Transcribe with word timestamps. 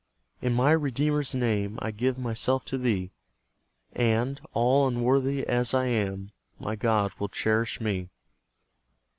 In 0.41 0.55
my 0.55 0.71
Redeemer's 0.71 1.35
name, 1.35 1.77
I 1.79 1.91
give 1.91 2.17
myself 2.17 2.65
to 2.65 2.79
Thee; 2.79 3.11
And, 3.93 4.41
all 4.51 4.87
unworthy 4.87 5.45
as 5.45 5.75
I 5.75 5.85
am, 5.85 6.31
My 6.57 6.75
God 6.75 7.11
will 7.19 7.29
cherish 7.29 7.79
me. 7.79 8.09